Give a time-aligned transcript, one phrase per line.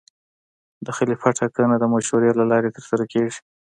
[0.85, 3.39] د خلیفه ټاکنه د مشورې له لارې ترسره کېږي.